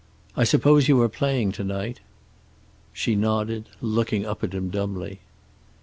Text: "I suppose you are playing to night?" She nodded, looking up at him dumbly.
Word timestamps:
"I 0.35 0.45
suppose 0.45 0.87
you 0.87 0.99
are 1.03 1.09
playing 1.09 1.51
to 1.51 1.63
night?" 1.63 1.99
She 2.91 3.13
nodded, 3.15 3.69
looking 3.81 4.25
up 4.25 4.43
at 4.43 4.55
him 4.55 4.71
dumbly. 4.71 5.19